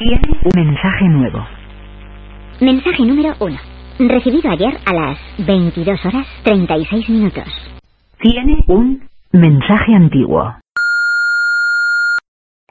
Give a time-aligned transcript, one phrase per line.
[0.00, 1.46] Tiene un mensaje nuevo.
[2.58, 3.58] Mensaje número 1.
[4.08, 7.44] Recibido ayer a las 22 horas 36 minutos.
[8.18, 9.02] Tiene un
[9.32, 10.54] mensaje antiguo.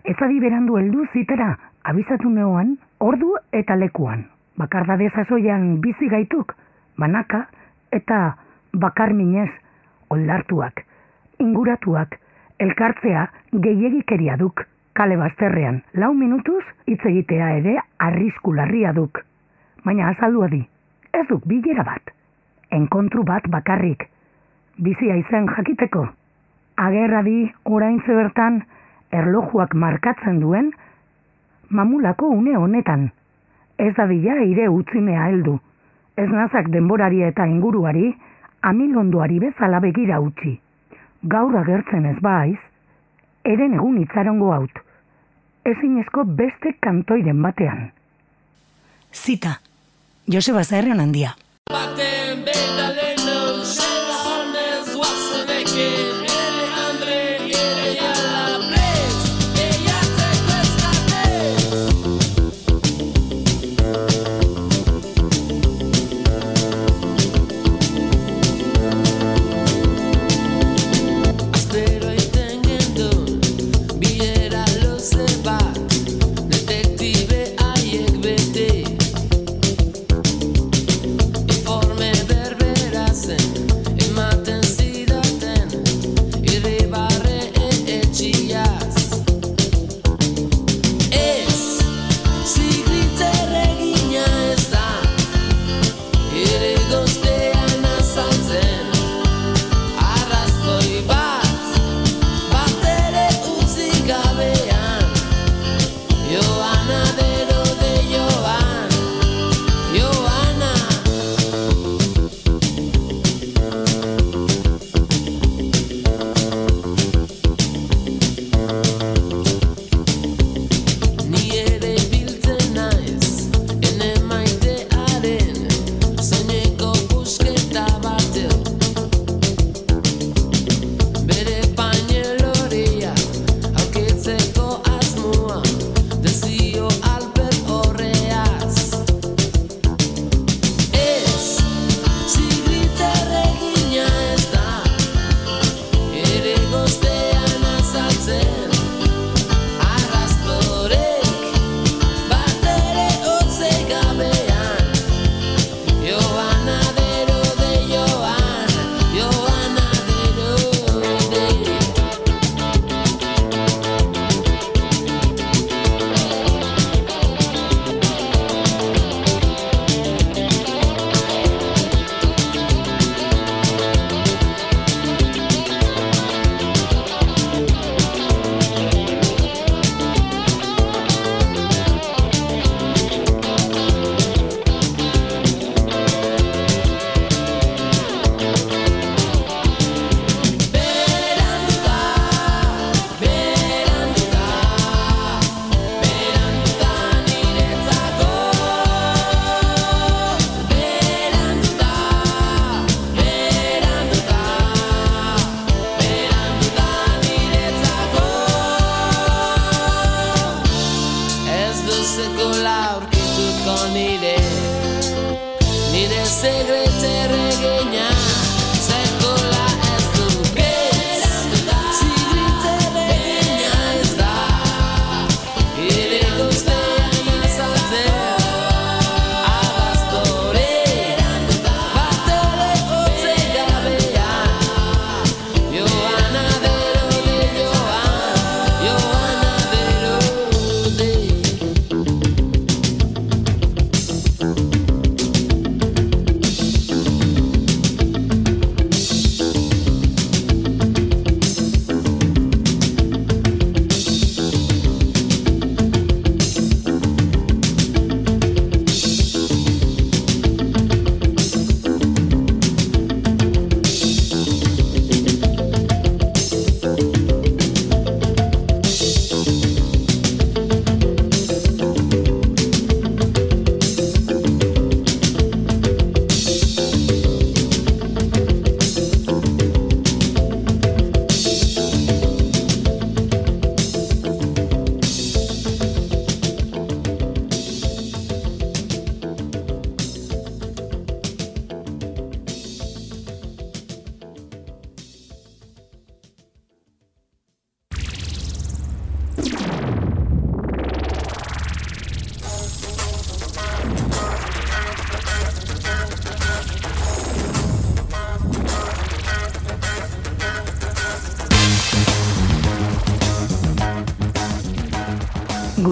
[0.04, 1.52] Ez adi berandu heldu zitera,
[1.84, 4.26] abizatu neoan, ordu eta lekuan.
[4.58, 6.56] Bakardade sasoian bizi gaituk,
[6.98, 7.46] banaka
[7.92, 8.40] eta
[8.74, 9.52] bakar minez,
[10.10, 10.82] oldartuak,
[11.38, 12.18] inguratuak,
[12.58, 19.22] elkartzea gehiegikeria duk, kale bazterrean, lau minutuz hitz egitea ere arrisku larria duk.
[19.86, 20.62] Baina azaldu adi,
[21.14, 22.12] ez duk bilera bat,
[22.72, 24.08] enkontru bat bakarrik,
[24.78, 26.08] bizia izen jakiteko.
[26.80, 28.64] Agerra di orain bertan
[29.12, 30.72] erlojuak markatzen duen
[31.70, 33.12] mamulako une honetan.
[33.78, 35.60] Ez da bila ire utzinea heldu.
[36.16, 38.16] Ez nazak denborari eta inguruari
[38.62, 40.60] amilondoari bezala begira utzi.
[41.24, 42.60] Gaur agertzen ez baiz,
[43.46, 44.82] eren egun itzarongo haut.
[45.66, 47.92] Ezinezko beste kantoiren batean.
[49.14, 49.60] Zita,
[50.28, 51.36] Joseba Zerren handia.
[51.70, 52.46] Baten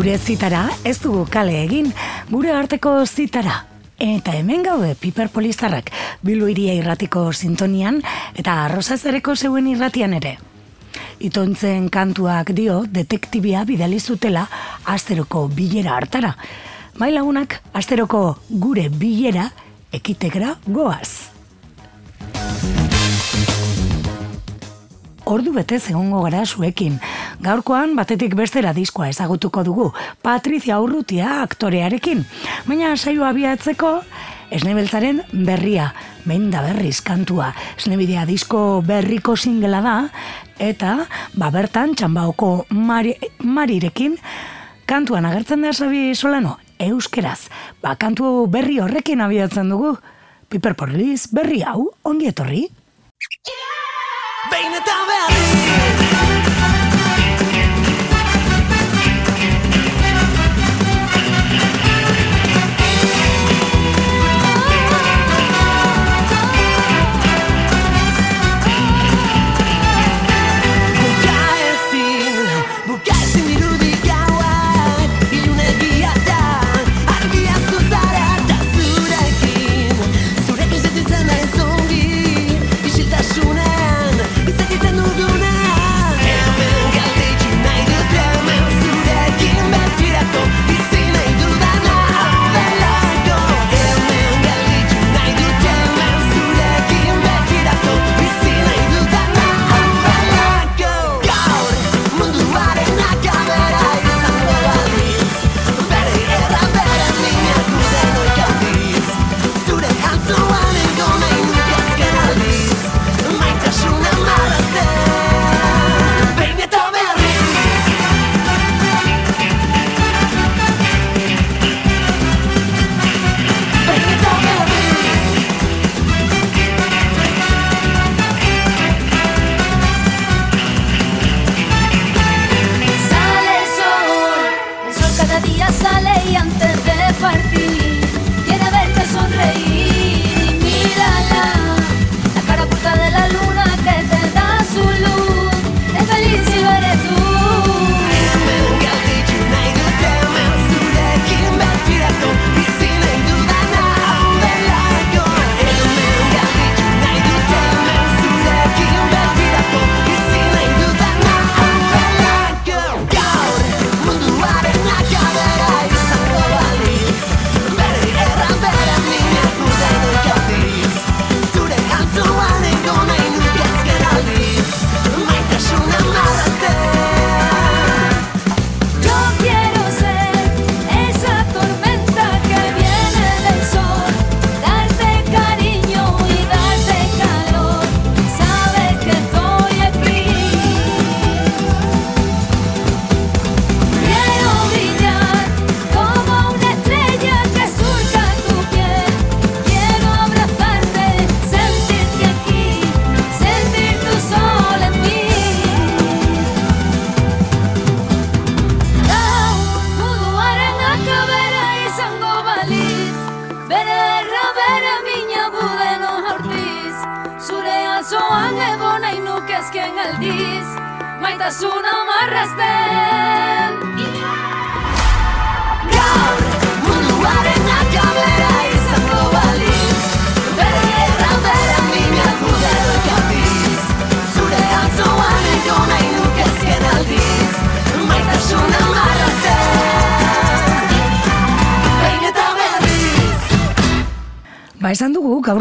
[0.07, 1.89] gure zitara ez dugu kale egin,
[2.31, 3.65] gure arteko zitara.
[3.99, 5.89] Eta hemen gaude Piper Polistarrak
[6.23, 7.99] Bilbo iria irratiko sintonian
[8.39, 10.37] eta arrozazareko zeuen irratian ere.
[11.19, 14.47] Itontzen kantuak dio detektibia bidali zutela
[14.85, 16.37] asteroko bilera hartara.
[16.95, 19.49] Bai lagunak asteroko gure bilera
[19.91, 21.33] ekitegra goaz.
[25.27, 27.01] Ordu betez egongo gara zuekin.
[27.43, 29.91] Gaurkoan batetik bestera diskoa ezagutuko dugu.
[30.25, 32.25] Patricia Urrutia aktorearekin.
[32.65, 33.99] Baina saio abiatzeko
[34.47, 35.89] Esnebeltzaren berria,
[36.23, 37.49] behin da berriz kantua.
[37.75, 39.95] Esnebidea disko berriko singela da,
[40.59, 40.93] eta
[41.35, 44.15] ba bertan txambaoko mari, marirekin
[44.87, 47.49] kantuan agertzen da sabi solano, euskeraz.
[47.83, 49.97] Ba kantu berri horrekin abiatzen dugu.
[50.47, 52.63] Piper Porliz berri hau ongi etorri.
[54.47, 55.86] Behin eta berriz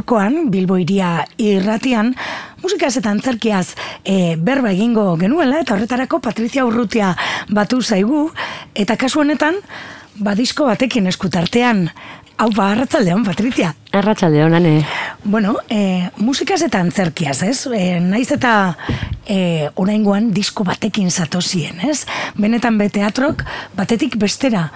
[0.07, 2.15] gaurkoan Bilbo iria irratian
[2.63, 7.17] musikaz eta antzerkiaz e, berba egingo genuela eta horretarako Patrizia Urrutia
[7.51, 8.31] batu zaigu
[8.75, 9.57] eta kasu honetan
[10.19, 11.91] badisko batekin eskutartean
[12.37, 13.71] Hau ba, arratzaldeon, Patrizia.
[13.97, 14.83] Arratxalde honan, eh?
[15.25, 17.63] Bueno, e, musikaz eta antzerkiaz, ez?
[17.73, 18.75] E, naiz eta
[19.25, 22.05] e, oraingoan disko batekin zatozien, ez?
[22.37, 23.41] Benetan be teatrok
[23.73, 24.67] batetik bestera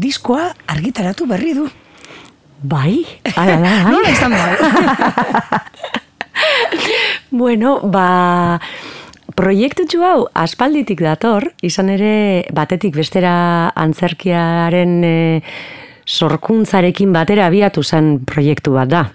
[0.00, 1.68] diskoa argitaratu berri du.
[2.62, 3.92] Bai, ala da, bai.
[3.92, 5.60] Nola izan da?
[7.40, 8.58] bueno, ba,
[9.36, 13.32] proiektutxu hau aspalditik dator, izan ere batetik bestera
[13.72, 15.16] antzerkiaren e,
[16.04, 19.06] sorkuntzarekin batera abiatu zen proiektu bat da.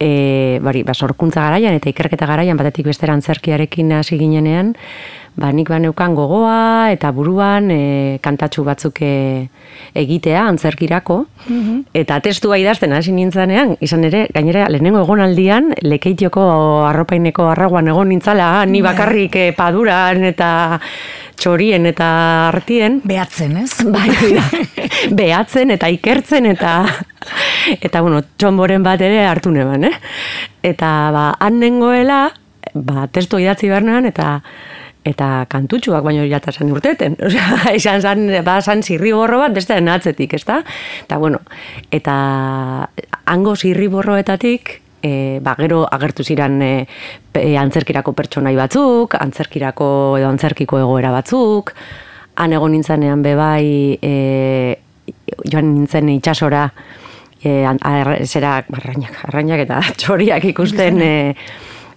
[0.00, 4.74] e, bari, ba, sorkuntza garaian eta ikerketa garaian batetik bestera antzerkiarekin hasi ginenean,
[5.36, 9.12] ba, nik baneukan gogoa eta buruan e, kantatxu batzuk e,
[9.96, 11.18] egitea antzerkirako,
[11.96, 16.46] eta testua idazten hasi nintzanean, izan ere, gainera, lehenengo egonaldian, lekeitioko
[16.88, 20.50] arropaineko arraguan egon nintzala, ni bakarrik e, paduran eta
[21.36, 22.08] txorien eta
[22.48, 23.72] artien, Behatzen, ez?
[23.94, 24.08] bai,
[25.12, 26.78] behatzen eta ikertzen eta
[27.84, 29.94] eta bueno, txonboren bat ere hartu neban, eh?
[30.64, 32.24] Eta ba, han nengoela,
[32.72, 34.40] ba, testu idatzi bernean eta
[35.06, 37.16] eta kantutxuak baino jata zan urteten.
[37.26, 40.62] Osea, izan zan, ba, zan zirriborro bat beste atzetik, ezta?
[41.04, 41.40] Eta bueno,
[41.90, 42.16] eta
[43.26, 46.74] hango zirriborroetatik, e, ba, gero agertu ziren e,
[47.58, 51.72] antzerkirako pertsonai batzuk, antzerkirako edo antzerkiko egoera batzuk,
[52.36, 54.14] han egon nintzanean bebai e,
[55.46, 56.66] joan nintzen itxasora
[57.42, 61.14] e, ar- zera arrainak, arrainak eta txoriak ikusten e,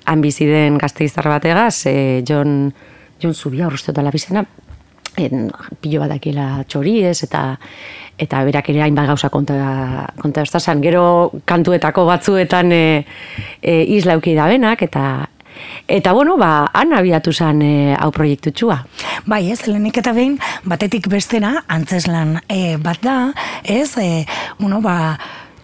[0.09, 2.71] han bizi den gazteiztar bategaz, e, Jon,
[3.21, 4.45] Jon Zubia urruzte dela bizena,
[5.19, 5.49] en,
[5.81, 7.43] pilo bat dakiela txoriez, eta
[8.19, 9.57] eta berak ere hainbat gauza konta,
[10.19, 10.81] konta estazan.
[10.83, 12.85] Gero kantuetako batzuetan e,
[13.61, 15.09] e, isla euki da benak, eta
[15.89, 18.77] Eta bueno, ba, han abiatu zen e, hau proiektutxua.
[19.27, 23.17] Bai, ez, lehenik eta behin, batetik bestera, antzeslan e, bat da,
[23.63, 24.23] ez, e,
[24.59, 25.17] bueno, ba,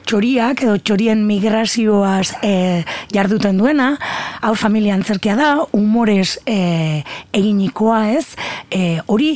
[0.05, 2.83] txoriak edo txorien migrazioaz e,
[3.13, 3.95] jarduten duena,
[4.41, 8.27] hau familia antzerkia da, humorez e, eginikoa ez,
[8.71, 9.35] e, hori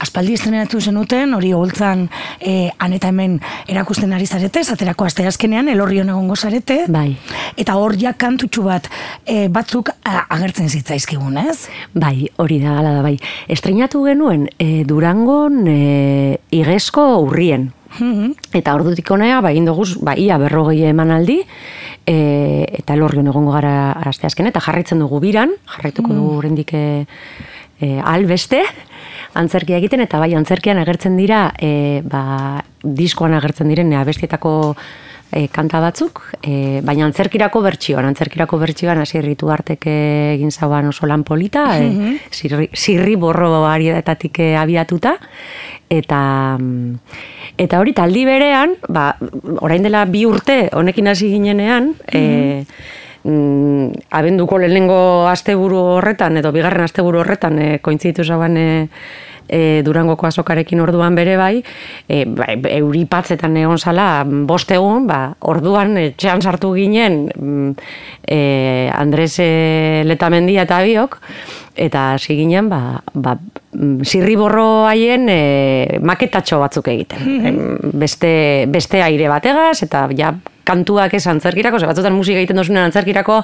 [0.00, 2.06] aspaldi estrenatu zenuten, hori holtzan
[2.40, 3.36] e, han eta hemen
[3.68, 7.10] erakusten ari zarete, zaterako asteazkenean elorrion egongo zarete, Bai.
[7.60, 8.88] eta hor ja kantutxu bat
[9.26, 11.68] e, batzuk agertzen zitzaizkigun, ez?
[11.92, 13.18] Bai, hori da, ala da, bai.
[13.52, 17.70] Estreinatu genuen e, Durangon e, igesko urrien.
[17.98, 18.34] Mhm.
[18.54, 21.40] Eta ordutik honea, ba, egin dugu, ba, ia berrogei emanaldi,
[22.06, 22.16] e,
[22.78, 26.84] eta elorrion egongo gara asteazken, eta jarraitzen dugu biran, jarraituko dugu oraindik e,
[27.80, 28.62] e, albeste,
[29.34, 34.76] antzerkia egiten, eta bai, antzerkian agertzen dira, e, ba, diskoan agertzen diren abestietako
[35.32, 41.06] e, kanta batzuk, e, baina antzerkirako bertsioan, antzerkirako bertsioan hasi ritu artek egin zauan oso
[41.06, 45.16] lan polita, e, zirri, zirri borro arietatik e, abiatuta,
[45.90, 46.20] eta
[46.58, 46.94] mm,
[47.60, 49.12] eta hori taldi berean, ba,
[49.60, 52.64] orain dela bi urte honekin hasi ginenean, e,
[53.24, 58.70] mm, abenduko lehenengo asteburu horretan edo bigarren asteburu horretan e, kointzitu zaban e,
[59.50, 61.60] e, Durangoko azokarekin orduan bere bai,
[62.08, 67.72] e, ba, euripatzetan egon zala bost egun, ba, orduan etxean sartu ginen mm,
[68.24, 68.40] e,
[68.94, 69.50] Andres e,
[70.06, 71.18] Letamendia eta biok,
[71.80, 73.36] eta hasi ginen, ba, ba,
[73.74, 77.28] mm, zirriborro haien e, maketatxo batzuk egiten.
[77.50, 77.60] Em,
[78.00, 78.32] beste,
[78.70, 80.34] beste aire bategaz, eta ja
[80.70, 83.40] kantuak ez antzerkirako, ze batzutan musika egiten dozunen antzerkirako,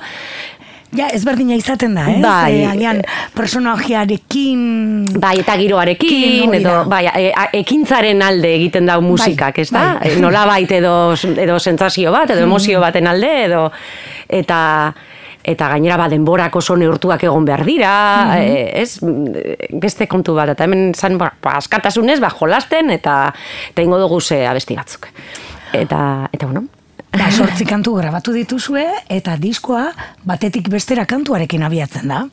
[0.97, 2.21] Ja, ezberdina izaten da, ez?
[2.23, 2.53] Bai.
[2.62, 3.03] Eh, agian
[3.37, 4.61] personajearekin...
[5.21, 7.26] Bai, eta giroarekin, edo, bai, e,
[7.61, 9.85] ekintzaren alde egiten dau musikak, ez da?
[10.00, 10.15] bai.
[10.23, 10.95] Nola bait edo,
[11.37, 13.67] edo sentsazio bat, edo emozio baten alde, edo,
[14.41, 14.61] eta,
[15.47, 17.93] eta gainera ba, denborak oso neurtuak egon behar dira,
[18.41, 18.97] e, ez,
[19.83, 23.19] beste kontu bat, eta hemen zan, ba, ba, askatasunez, ba, jolasten, eta,
[23.85, 25.11] ingo dugu ze abesti batzuk.
[25.76, 26.00] Eta,
[26.33, 26.67] eta bueno,
[27.17, 29.87] Ba, sortzi kantu grabatu dituzue, eta diskoa
[30.29, 32.27] batetik bestera kantuarekin abiatzen da.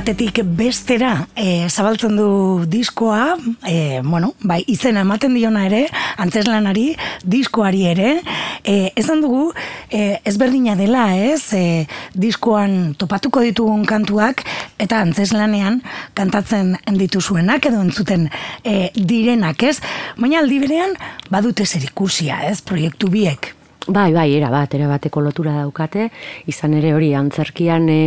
[0.00, 2.28] Batetik bestera e, zabaltzen du
[2.70, 3.34] diskoa,
[3.68, 5.82] e, bueno, bai, izena ematen diona ere,
[6.22, 8.14] antzeslanari, diskoari ere,
[8.64, 9.50] e, esan dugu,
[9.92, 11.84] e, ezberdina dela, ez, e,
[12.16, 14.46] diskoan topatuko ditugun kantuak,
[14.80, 15.82] eta antzeslanean
[16.16, 18.30] kantatzen dituzuenak edo entzuten
[18.64, 19.76] e, direnak, ez?
[20.16, 20.96] Baina aldi berean,
[21.28, 23.52] badute zer ikusia, ez, proiektu biek.
[23.90, 26.08] Bai, bai, era bat, era bateko lotura daukate,
[26.48, 28.02] izan ere hori antzerkian e,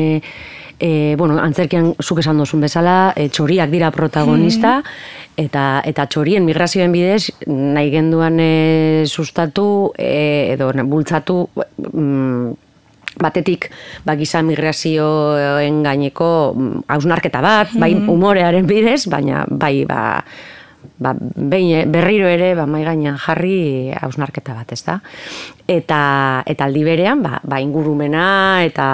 [0.80, 4.80] e, bueno, antzerkian zuk esan dozun bezala, e, txoriak dira protagonista,
[5.38, 11.48] eta, eta txorien migrazioen bidez, nahi genduan e, sustatu, e, edo bultzatu,
[11.92, 12.54] mm,
[13.20, 13.70] batetik
[14.06, 20.24] ba, giza migrazioen gaineko mm, hausnarketa bat, bai umorearen bidez, baina bai ba,
[20.98, 25.00] ba, behin, berriro ere ba, mai gainean jarri hausnarketa bat, ez da?
[25.68, 26.02] Eta,
[26.50, 28.26] eta aldi berean, ba, ba ingurumena
[28.66, 28.88] eta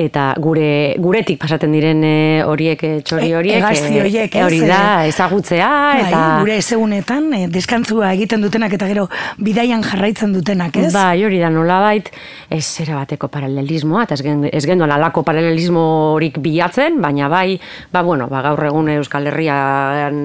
[0.00, 2.14] eta gure guretik pasaten diren e,
[2.46, 7.40] horiek e, txori horiek e, horiek, e, hori da ezagutzea Bai, eta gure ezegunetan, e,
[7.52, 9.06] deskantzua egiten dutenak eta gero
[9.38, 10.92] bidaian jarraitzen dutenak, ez?
[10.94, 12.08] Bai, hori da nolabait
[12.50, 15.84] ez zera bateko paralelismoa, eta ez, gen, ez genduan alako paralelismo
[16.14, 17.60] horik bilatzen, baina bai,
[17.92, 20.24] ba, bueno, ba, gaur egun Euskal Herrian,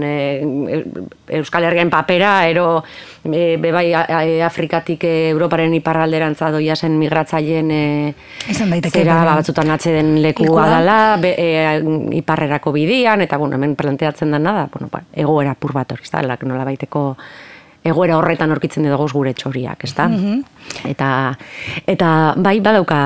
[1.40, 2.84] Euskal Herrian papera, ero
[3.32, 4.06] e, bebai a-
[4.46, 8.14] Afrikatik e, Europaren iparralderantza doia zen migratzaileen e,
[8.50, 10.68] Izan daiteke, zera, ba, batzutan atzeden lekua.
[10.70, 11.82] dala, be, e,
[12.22, 16.38] iparrerako bidian, eta bueno, hemen planteatzen da nada, bueno, ba, egoera pur bat hori, da,
[16.46, 17.16] nola baiteko
[17.86, 20.08] egoera horretan aurkitzen dugu gure txoriak, ez da?
[20.90, 21.10] Eta,
[21.86, 22.98] eta bai badauka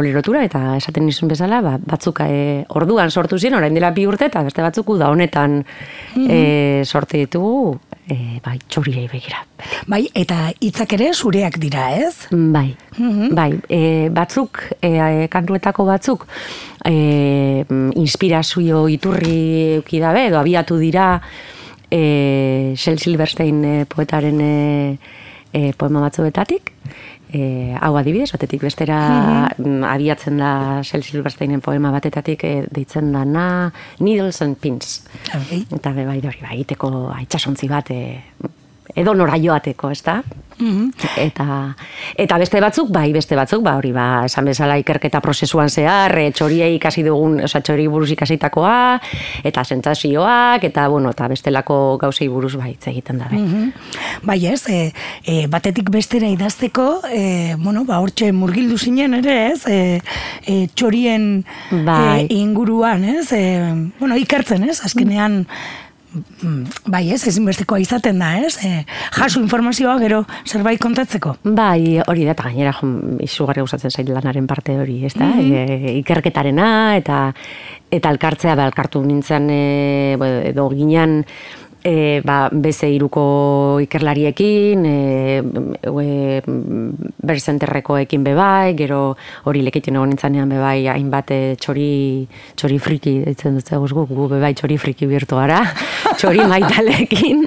[0.00, 4.30] olerotura, eta esaten nizun bezala, ba, batzuk e, orduan sortu ziren, orain dela bi urte,
[4.32, 5.58] eta beste batzuk da honetan
[6.16, 7.76] e, sorte ditugu,
[8.08, 9.40] e, bai, txoriei begira.
[9.90, 12.28] Bai, eta hitzak ere zureak dira, ez?
[12.30, 12.74] Bai,
[13.32, 16.26] bai, e, batzuk, e, kantuetako batzuk,
[16.84, 17.64] e,
[18.00, 19.40] inspirazio iturri
[19.80, 21.08] euki dabe, edo abiatu dira
[21.90, 26.72] e, Shel Silverstein poetaren e, poema batzuetatik,
[27.34, 28.98] e, hau adibidez, batetik bestera
[29.58, 30.50] mm, abiatzen da
[30.82, 33.46] Shel Silversteinen poema batetatik e, deitzen dana
[34.00, 35.00] Needles and Pins.
[35.32, 35.64] Bai.
[35.68, 36.92] Eta be, bai, hori, bai, iteko
[37.22, 38.54] itxasontzi bat, e,
[38.94, 40.22] edo nora joateko, ez da?
[41.18, 41.74] Eta,
[42.14, 46.28] eta beste batzuk, bai, beste batzuk, ba, hori, ba, esan bezala ikerketa prozesuan zehar, e,
[46.34, 49.00] txoriei ikasi dugun, oza, txori buruz ikasitakoa,
[49.46, 53.42] eta sentsazioak, eta, bueno, eta bestelako gauzei buruz, bai, hitz egiten da, bai.
[54.22, 54.80] Bai ez, e,
[55.26, 59.80] e, batetik bestera idazteko, e, bueno, ba, hortxe murgildu zinen ere, ez, e,
[60.46, 61.44] e, txorien
[61.84, 62.28] Bai.
[62.28, 63.42] e, inguruan, ez, e,
[63.98, 65.83] bueno, ikertzen, ez, azkenean, mm,
[66.86, 68.84] bai ez, ezinbestekoa izaten da, ez, e,
[69.16, 71.36] jaso informazioa gero zerbait kontatzeko.
[71.44, 72.74] Bai, hori da, eta gainera
[73.24, 75.30] izugarri gustatzen zait lanaren parte hori, ez da?
[75.40, 76.68] e, ikerketarena,
[77.00, 77.26] eta
[77.94, 80.16] eta elkartzea, ba, elkartu nintzen, e,
[80.50, 81.20] edo ginean,
[81.84, 85.42] e, ba, beze iruko ikerlariekin, e,
[85.84, 86.40] e,
[87.28, 89.02] berzenterrekoekin bebai, gero
[89.44, 91.92] hori lekitien egon nintzanean bebai, hainbat e, txori,
[92.56, 95.60] txori friki, ditzen dut zeguz guk, gu bebai txori friki birtu gara,
[96.18, 97.46] txori maitalekin,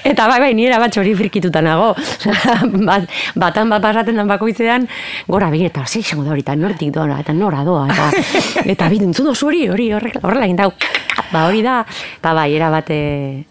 [0.00, 1.92] Eta bai, bai, nire bat txori frikituta nago.
[2.88, 3.04] bat,
[3.38, 4.88] batan bat pasaten den bakoitzean,
[5.28, 8.08] gora begira, eta zei izango da hori, eta nortik doa, eta nora doa, eta,
[8.64, 10.70] eta bi, entzun dozu hori, hori, horrela, egin dau,
[11.30, 11.82] ba hori da,
[12.16, 13.49] eta bai, era bat mm,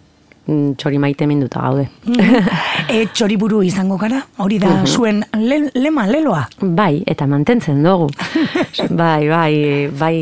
[0.77, 1.87] txori maite minduta gaude.
[2.93, 6.45] e, txoriburu izango gara, hori da zuen le, lema, leloa.
[6.61, 8.09] Bai, eta mantentzen dugu.
[9.01, 9.53] bai, bai,
[9.99, 10.17] bai,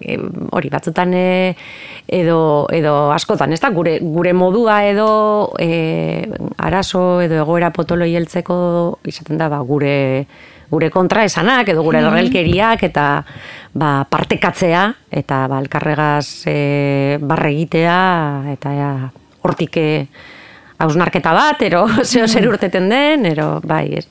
[0.00, 0.18] e,
[0.50, 1.54] hori batzutan e,
[2.06, 2.40] edo,
[2.72, 5.08] edo askotan, ez da, gure, gure modua edo
[5.60, 6.24] e,
[6.56, 8.58] arazo edo egoera potoloi heltzeko
[9.08, 9.98] izaten da, ba, gure
[10.68, 13.06] gure kontra esanak edo gure lorrelkeriak eta
[13.72, 14.82] ba, partekatzea
[15.20, 16.58] eta ba, elkarregaz e,
[17.24, 17.96] barre egitea
[18.52, 18.92] eta ea,
[19.48, 19.88] hortik e,
[20.78, 24.06] hausnarketa bat, ero zeo zer urteten den, ero bai, ez,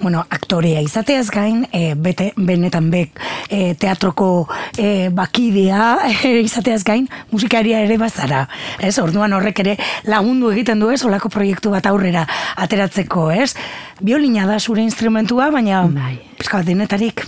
[0.00, 3.18] Bueno, aktorea izateaz gain, e, bete, benetan bek
[3.50, 4.46] e, teatroko
[4.78, 8.46] e, bakidea e, izateaz gain, musikaria ere bazara.
[8.80, 9.76] Ez, orduan horrek ere
[10.08, 13.52] lagundu egiten du ez, olako proiektu bat aurrera ateratzeko, ez?
[14.00, 16.14] Biolina da zure instrumentua, baina Bai.
[16.38, 17.26] pizka bat denetarik.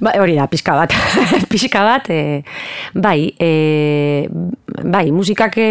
[0.00, 0.94] Ba, hori da, pixka bat.
[1.50, 2.42] pixka bat, e,
[2.94, 4.28] bai, e,
[4.84, 5.70] bai, musikak e,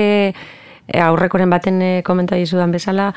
[0.87, 3.09] e, aurrekoren baten e, komenta dizudan bezala,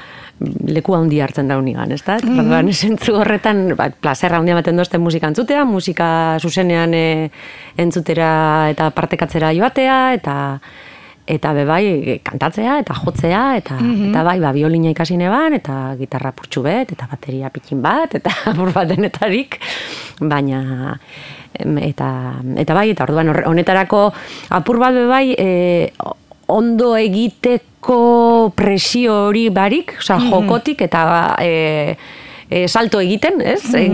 [0.66, 2.18] leku handi hartzen da unigan, ez da?
[2.22, 2.72] Mm -hmm.
[2.72, 7.30] zentzu horretan, ba, plazerra handia ematen dozten musika entzutea, musika zuzenean e,
[7.76, 10.60] entzutera eta partekatzera joatea, eta
[11.28, 13.76] eta be bai kantatzea eta jotzea eta
[14.08, 18.32] eta bai ba biolina ikasi neban eta gitarra purtsu bet eta bateria pikin bat eta
[18.50, 19.58] apur bat denetarik
[20.20, 20.96] baina
[21.90, 22.08] eta
[22.64, 24.12] eta bai eta orduan honetarako
[24.60, 25.48] apur bat be bai e,
[26.48, 31.02] ondo egiteko presio hori barik, osea jokotik eta
[31.44, 31.96] e,
[32.48, 33.60] e, salto egiten, ez?
[33.76, 33.86] E,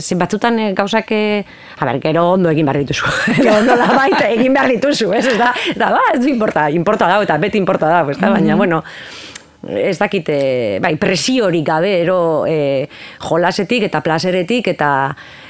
[0.00, 3.12] zin batzutan e, gauzak, a ber, gero ondo egin behar dituzu.
[3.36, 5.26] gero ondo da baita egin behar dituzu, ez?
[5.34, 8.32] Eta, eta ba, ez du importa, importa dago, eta beti importa dago, ez da?
[8.32, 8.82] Baina, bueno,
[9.68, 12.88] ez dakit, e, bai, presiorik gabe, ero e,
[13.28, 14.90] jolasetik eta plazeretik eta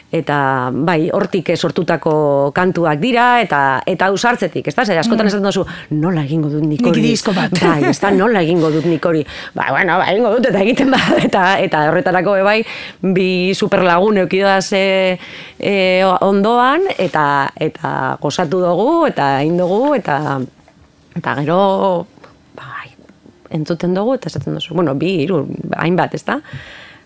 [0.08, 2.12] eta bai, hortik sortutako
[2.56, 4.86] kantuak dira eta eta ausartzetik, ez da?
[4.86, 5.66] Zer, askotan esaten duzu,
[6.00, 7.02] nola egingo dut nik hori?
[7.04, 7.52] disko bat.
[7.60, 9.20] Bai, ez da, nola egingo dut nik hori?
[9.52, 12.58] Ba, bueno, ba, egingo dut eta egiten ba, eta, eta horretarako be bai,
[13.18, 15.18] bi superlagun eukidaz e,
[15.60, 15.74] e,
[16.24, 17.26] ondoan, eta
[17.68, 20.38] eta gozatu dugu, eta egin dugu, eta
[21.18, 21.60] eta gero,
[22.56, 22.94] bai,
[23.60, 25.44] entzuten dugu, eta esaten duzu, bueno, bi, hiru,
[25.76, 26.40] hainbat, ez da?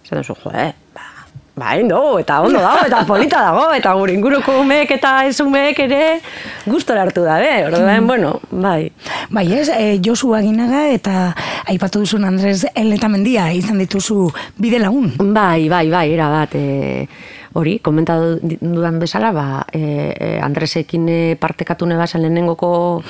[0.04, 1.11] Esaten duzu, jo, eh, ba,
[1.54, 5.78] ba, dugu, eta ondo dago, eta polita dago, eta gure inguruko umeek eta ez umeek
[5.84, 6.20] ere
[6.66, 8.90] gustora hartu dabe, orduan, bueno, bai.
[9.30, 11.34] Bai ez, e, Josu Aginaga eta
[11.68, 15.12] aipatu duzun Andres Eletamendia izan dituzu bide lagun.
[15.32, 17.06] Bai, bai, bai, era bat, e,
[17.52, 23.02] hori, komentatu dudan bezala, ba, e, Andresekin partekatu nebazen lehenengoko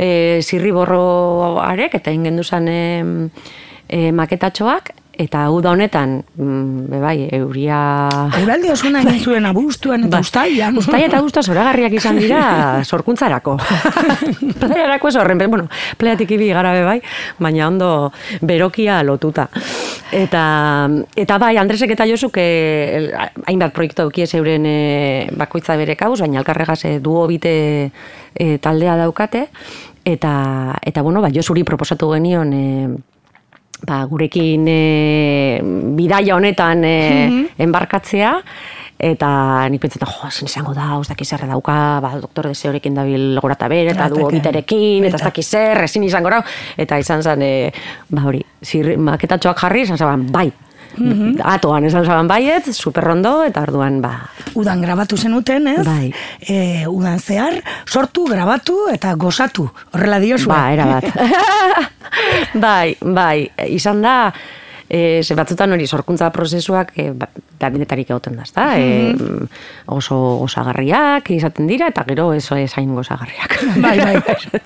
[0.00, 2.80] e, zirriborroarek, eta ingen duzan e,
[3.90, 8.08] e, maketatxoak, eta uda honetan, mm, bai, euria...
[8.40, 10.78] Euraldi osuna egin zuen abuztuan eta Ba, ustaian.
[10.80, 12.42] Uztaia eta guztua zoragarriak izan dira
[12.90, 13.58] sorkuntzarako.
[14.62, 15.68] Playarako ez horren, bueno,
[16.00, 16.98] playatik ibi gara be bai,
[17.38, 17.90] baina ondo
[18.40, 19.48] berokia lotuta.
[20.10, 20.44] Eta,
[21.14, 23.12] eta bai, Andresek eta Josuk eh,
[23.46, 27.52] hainbat proiektu aukiez euren eh, bakoitza bere kabuz, baina alkarregaz eh, duo bite
[27.90, 29.46] eh, taldea daukate,
[30.04, 30.32] eta,
[30.80, 32.88] eta bueno, ba, Josuri proposatu genion eh,
[33.86, 35.60] ba, gurekin e,
[35.96, 36.94] bidaia honetan e,
[37.60, 38.34] enbarkatzea,
[39.00, 39.30] eta
[39.72, 43.68] nik pentsetan, jo, zin izango da, ez dakiz zer dauka, ba, doktor deseorekin dabil gorata
[43.72, 44.18] ber, eta Ataka.
[44.18, 46.42] duo biterekin, eta ez dakiz zer, ezin izango da,
[46.76, 47.70] eta izan zen, e,
[48.12, 50.50] ba hori, zir, maketatxoak jarri, izan zaban, bai,
[51.44, 54.14] atoan esan zaban baiet, superrondo, eta orduan, ba,
[54.58, 55.84] Udan grabatu zenuten, ez?
[55.86, 56.10] Bai.
[56.42, 59.68] E, udan zehar, sortu, grabatu eta gozatu.
[59.94, 60.50] Horrela diozue.
[60.50, 61.06] Ba, era bat.
[62.64, 64.16] bai, bai, izan da,
[64.90, 67.28] e, ze batzutan hori sorkuntza prozesuak e, ba,
[67.60, 68.66] denetarik egoten da, ezta?
[68.76, 69.14] E,
[69.86, 73.54] oso gozagarriak izaten dira, eta gero ez esain gozagarriak.
[73.78, 74.16] Bai, bai.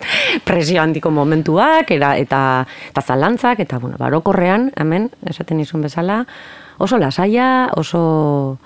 [0.49, 6.23] Presio handiko momentuak, era, eta, eta zalantzak, eta bueno, barokorrean, hemen, esaten izun bezala,
[6.79, 8.57] oso lasaia, oso,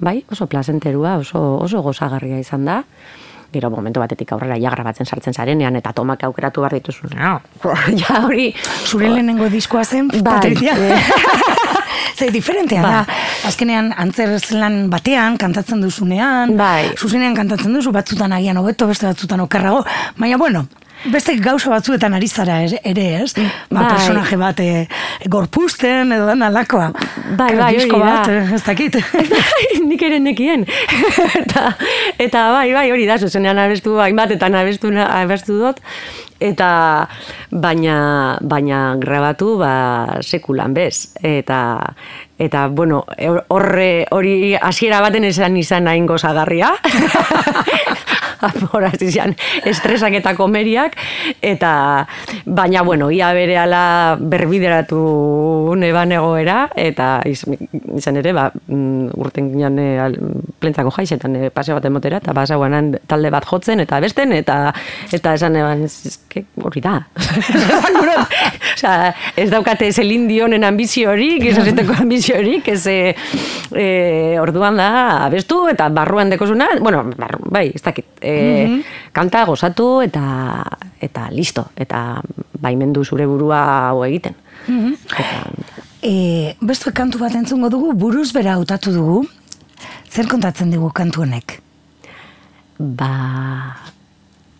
[0.00, 2.82] bai, oso plazenterua, oso, oso gozagarria izan da.
[3.52, 7.08] Gero momentu batetik aurrera ja grabatzen sartzen zarenean eta tomak aukeratu behar dituzu.
[7.14, 8.50] ja hori
[8.84, 10.22] Zure lehenengo diskoa zen, Bai.
[10.22, 10.74] Patricia.
[12.18, 12.90] Ze diferentea Ba.
[12.90, 13.16] da.
[13.48, 16.90] Azkenean antzerlan batean kantatzen duzunean, Bai.
[16.98, 19.84] zuzenean kantatzen duzu, batzutan agian hobeto, beste batzutan okerrago,
[20.18, 20.66] baina bueno,
[21.06, 23.32] beste gauza batzuetan ari zara ere, ez?
[23.70, 23.88] Ba, Bai.
[23.94, 24.86] personaje bat e,
[25.30, 26.90] gorpusten edo dan alakoa.
[27.38, 27.98] Bai, bai, hori da.
[27.98, 28.98] bat, eh, ez dakit.
[29.88, 30.66] nik ere nekien.
[31.42, 31.72] eta,
[32.18, 35.80] eta bai, bai, hori da, zuzenean abestu, hainbatetan abestu, abestu dut,
[36.40, 37.08] eta
[37.50, 41.12] baina, baina grabatu ba, sekulan bez.
[41.22, 41.78] Eta,
[42.38, 46.74] eta bueno, hor- horre hori hasiera baten esan izan hain gozagarria.
[48.72, 49.34] Horaz izan
[49.66, 50.96] estresak eta komeriak,
[51.42, 51.72] eta
[52.46, 57.42] baina, bueno, ia bere ala berbideratu neban egoera, eta iz,
[57.98, 59.88] izan ere, ba, mm, urten ginen e,
[60.60, 64.58] plentzako jaizetan e, paseo bat emotera, eta basauanan talde bat jotzen, eta besten, eta
[65.14, 65.86] eta esan eban,
[66.64, 66.98] hori da.
[68.78, 72.98] Osea, ez daukate Celine Dionen ambiziorik, ez ezeteko ambiziorik, ez e,
[73.74, 73.88] e,
[74.40, 74.90] orduan da,
[75.26, 78.82] abestu, eta barruan dekozuna, bueno, barru, bai, ez dakit, e,
[79.16, 80.24] kanta gozatu, eta,
[81.00, 82.20] eta listo, eta
[82.60, 84.36] baimendu zure burua hau egiten.
[84.68, 85.44] Eta,
[85.98, 89.24] E, beste kantu bat entzungo dugu, buruz bera hautatu dugu.
[90.06, 91.56] Zer kontatzen digu kantu honek?
[92.78, 93.74] ba,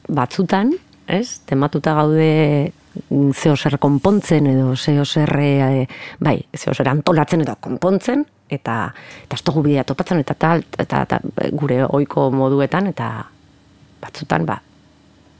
[0.08, 0.74] batzutan,
[1.06, 2.72] ez, tematuta gaude
[3.08, 5.86] mm, zeo zer konpontzen edo zeo zer, e,
[6.20, 8.90] bai, zeo zer antolatzen edo konpontzen, eta,
[9.24, 11.20] eta ez dugu bidea topatzen, eta tal, eta, eta
[11.52, 13.28] gure ohiko moduetan, eta
[14.02, 14.60] batzutan, ba,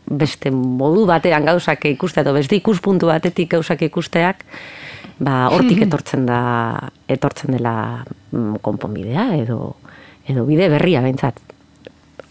[0.08, 4.44] beste modu batean gauzak ikustea, edo beste ikuspuntu batetik gauzak ikusteak,
[5.20, 6.40] ba, hortik etortzen da,
[7.08, 7.74] etortzen dela
[8.32, 9.76] mm, konponbidea, edo,
[10.28, 11.40] edo bide berria behintzat,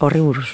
[0.00, 0.50] horri buruz.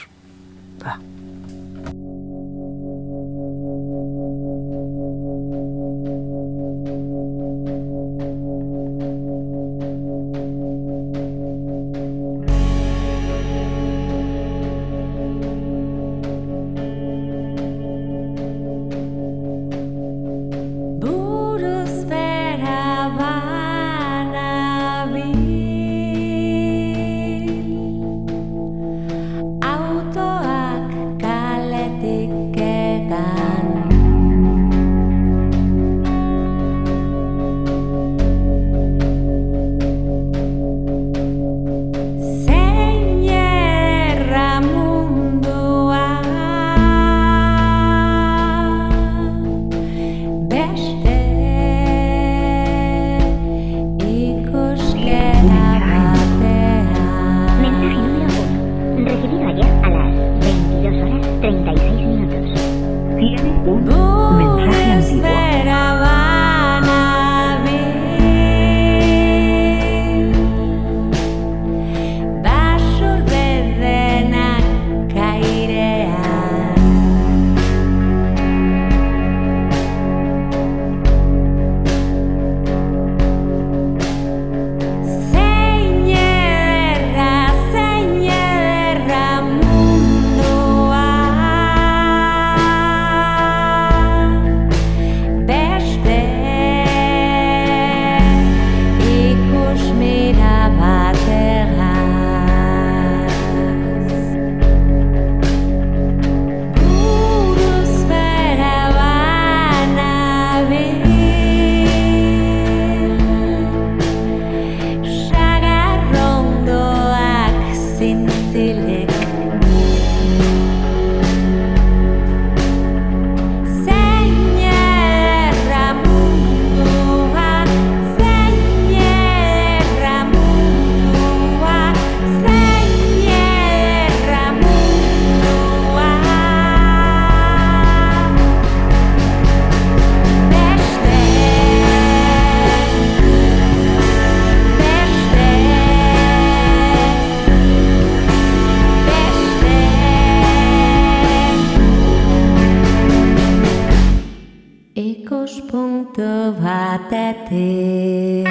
[155.25, 158.45] ikuspuntu batetik.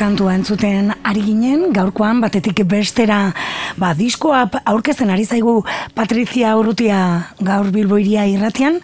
[0.00, 3.18] Kantua entzuten ari ginen, gaurkoan batetik bestera,
[3.76, 5.58] ba, diskoa aurkezten ari zaigu
[5.94, 7.00] Patrizia Urrutia
[7.44, 8.78] gaur Bilboiria irratian,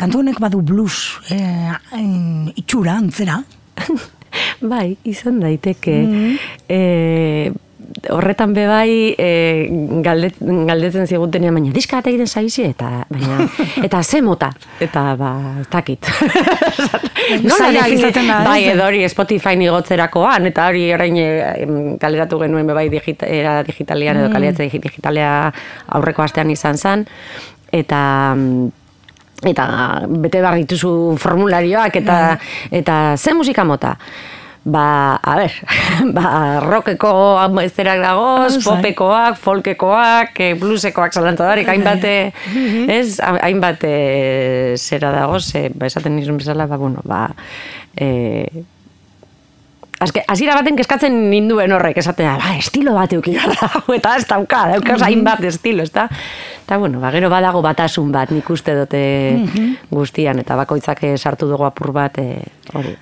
[0.00, 3.38] kantu honek badu blues, eh, hain itxura, antzera.
[4.72, 5.94] Bai, izan daiteke.
[6.68, 7.52] Eh,
[8.10, 9.28] horretan be bai e,
[10.04, 13.46] galdet, galdetzen zigutenean baina diska bat egiten zaizi eta baina
[13.86, 14.50] eta ze mota?
[14.80, 16.06] Eta ba ez dakit.
[17.58, 21.28] Zaila defini- izaten da, bai edo hori Spotify igotzerakoan eta hori orain e,
[21.64, 25.52] em, kaleratu genuen be bai digita, era digitalean edo kaleratze digi- digitalea
[25.98, 27.06] aurreko astean izan zen.
[27.72, 28.00] Eta
[28.36, 28.68] mm,
[29.44, 29.66] eta
[30.08, 32.38] bete behar dituzu formularioak eta
[32.70, 33.96] eta ze musika mota
[34.66, 35.52] Ba, a ber,
[36.16, 36.30] ba,
[36.64, 37.10] rockeko
[37.62, 38.64] ezterak dagoz, Ah, bai.
[38.66, 42.32] popekoak, folkekoak, eh, bluesekoak zalantzadarek, hainbat, eh,
[42.90, 47.28] ez, hainbat eh, zera dagoz, ba, esaten nizun bezala, ba, bueno, ba,
[47.94, 48.48] eh,
[49.98, 54.66] Azke, hasiera baten keskatzen ninduen horrek, esatea, ba, estilo bat euki gara, eta ez dauka,
[54.74, 56.04] daukaz hainbat estilo, ez da?
[56.66, 59.00] Eta, bueno, ba, gero badago batasun bat, nik uste dute
[59.88, 62.42] guztian, eta bakoitzak eh, sartu dugu apur bat, eh,
[62.76, 62.92] hori.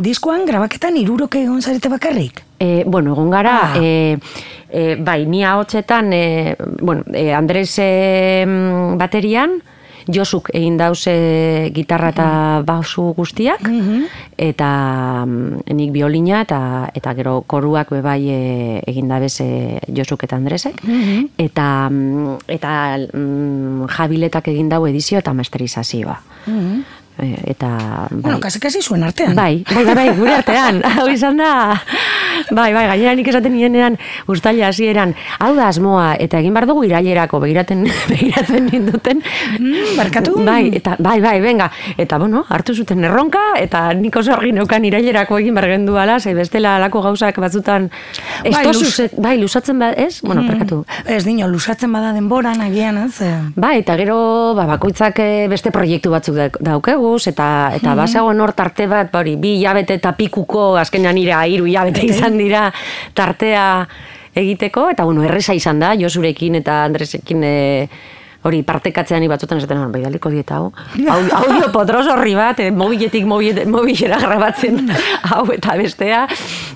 [0.00, 2.42] Diskoan grabaketan iruroke egon zarete bakarrik.
[2.58, 3.78] E, bueno, egon gara, Ah.
[3.78, 4.18] e,
[4.70, 9.60] e, bai, ni ahotsetan, e, bueno, e, Andres e, mm, baterian,
[10.08, 12.28] Josuk egin dause gitarra eta
[12.66, 13.66] bausu guztiak,
[14.38, 14.70] eta
[15.26, 16.60] mm, nik biolina eta
[16.94, 18.40] eta gero koruak be bai e,
[18.86, 20.80] egin dabez e, Josuk eta Andresek,
[21.38, 22.72] eta, mm, eta
[23.12, 26.18] mm, jabiletak egin dau edizio eta masterizazioa.
[26.46, 26.99] E,
[27.46, 27.68] eta
[28.10, 28.20] bai.
[28.22, 29.34] Bueno, kasi-kasi zuen artean.
[29.36, 30.82] Bai, bai, bai, bai, gure artean.
[30.98, 31.76] Hau izan da.
[32.50, 33.98] Bai, bai, gainera nik esaten nienean
[34.30, 39.20] ustaila hasieran, hau da asmoa eta egin bar dugu irailerako begiraten begiratzen ninduten.
[39.58, 40.34] Mm, barkatu.
[40.46, 41.70] Bai, eta bai, bai, venga.
[42.00, 46.32] Eta bueno, hartu zuten erronka eta nik oso argi neukan irailerako egin bar genduala, ze
[46.34, 47.90] bestela alako gauzak batzutan
[48.50, 50.20] Bai, luz- bai, lusatzen ba, ez?
[50.22, 50.84] Bueno, barkatu.
[51.06, 53.20] Ez dino, lusatzen bada denboran agian, ez?
[53.20, 56.58] eh, Bai, eta gero ba, bakoitzak eh, beste proiektu batzuk dauk-
[57.10, 61.34] daukeguz, eta, eta basagoen hor tarte bat, ba hori, bi hilabete eta pikuko, azkenean nire
[61.50, 62.70] hiru hilabete izan dira
[63.14, 63.86] tartea
[64.34, 67.88] egiteko, eta bueno, erresa izan da, Josurekin eta Andresekin e,
[68.46, 70.70] hori partekatzean batzutan esaten hori, bai, daliko dieta hau,
[71.12, 74.86] Au- audio potros horri bat, e, mobiletik mobil- mobilera grabatzen
[75.32, 76.26] hau eta bestea,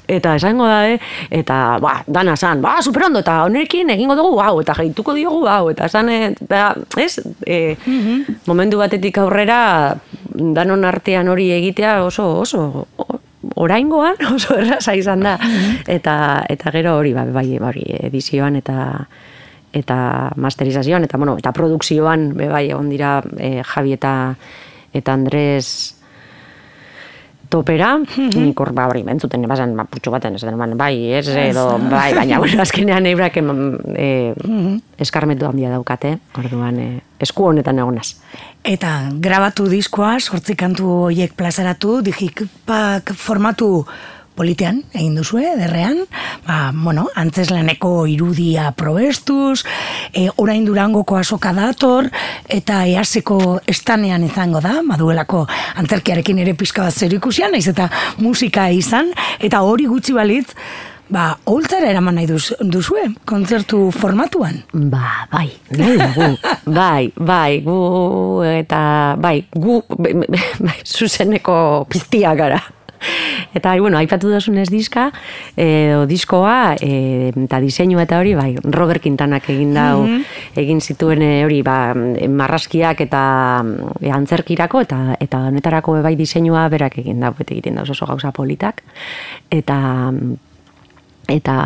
[0.09, 0.99] eta esango da, eh?
[1.31, 5.71] eta ba, dana san, ba, superondo, eta honekin egingo dugu hau, eta jaituko diogu hau,
[5.73, 7.77] eta esan, eh, eta, ez, e,
[8.47, 9.97] momentu batetik aurrera,
[10.35, 12.87] danon artean hori egitea oso, oso,
[13.55, 15.39] oraingoan oso erraza izan da,
[15.87, 16.17] eta,
[16.51, 19.07] eta gero hori, ba, bai, hori, edizioan eta
[19.75, 24.13] eta masterizazioan, eta, bueno, eta produkzioan, bai, egon dira e, Javi eta,
[24.95, 25.94] eta Andres
[27.55, 27.93] topera,
[28.35, 32.09] nik hor, ba, hori, bentzuten, bazen, ba, putxu baten, esaten, ban, bai, ez, edo, bai,
[32.17, 34.09] baina, bueno, azkenean ebrak e,
[35.05, 36.89] eskarmetu handia daukate, orduan, e,
[37.23, 38.09] esku honetan egonaz.
[38.67, 43.85] Eta grabatu diskoa, sortzi kantu horiek plazaratu, digipak formatu
[44.35, 46.01] politean, egin duzue, derrean,
[46.47, 49.65] ba, bueno, antzeslaneko irudia probestuz,
[50.13, 52.11] e, orain durangoko asoka dator,
[52.49, 55.45] eta easeko estanean izango da, maduelako
[55.83, 60.51] antzerkiarekin ere pizka bat zer ikusian, naiz eta musika izan, eta hori gutxi balitz,
[61.15, 64.63] ba, holtzara eraman nahi duz, duzue, kontzertu formatuan.
[64.73, 66.31] Ba, bai, nahi dugu,
[66.67, 67.79] bai, bai, gu,
[68.55, 68.81] eta,
[69.21, 71.57] bai, gu, bai, zuzeneko
[71.91, 72.63] piztia gara.
[73.55, 75.11] Eta, bueno, aipatu dozunez diska,
[75.57, 80.07] edo diskoa, e, eta diseinua eta hori, bai, Robert Quintanak egin dau,
[80.59, 83.23] egin zituen e, hori, ba, marraskiak eta
[84.01, 88.33] e, antzerkirako, eta eta honetarako bai diseinua berak egin dau, bete egiten dauz oso gauza
[88.35, 88.83] politak.
[89.55, 89.79] Eta,
[91.31, 91.57] eta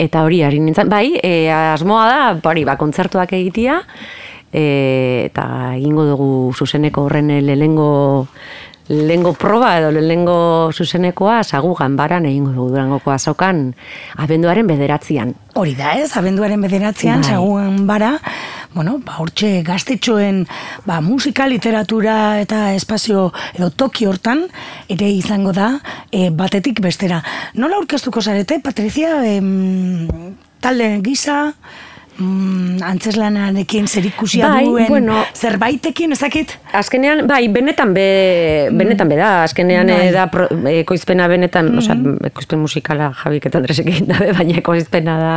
[0.00, 3.82] eta hori ari nintzen bai e, asmoa da hori ba kontzertuak egitea
[4.52, 8.26] e, eta egingo dugu zuzeneko horren lehengo
[8.88, 13.74] lehengo proba edo lehengo zuzenekoa sagu ganbaran egingo dugu durangoko azokan
[14.16, 17.32] abenduaren bederatzian Hori da ez, abenduaren bederatzean, Bai.
[17.32, 18.12] zaguan bara,
[18.76, 20.44] bueno, ba, hortxe gaztetxoen
[20.86, 24.44] ba, musika, literatura eta espazio edo toki hortan,
[24.86, 25.72] ere izango da,
[26.12, 27.24] e, batetik bestera.
[27.58, 30.06] Nola aurkeztuko zarete, Patricia, em,
[30.62, 31.54] talde gisa,
[32.18, 35.18] mm, antzeslanarekin zerikusia Bai, duen bueno.
[35.34, 36.54] zerbaitekin, ezakit?
[36.76, 39.98] Azkenean, bai, benetan be, benetan be da, azkenean Bai.
[40.04, 40.12] bai.
[40.14, 41.96] da pro, ekoizpena benetan, osea,
[42.30, 45.34] ekoizpen musikala Jabik eta Andresek egin dabe, baina ekoizpena da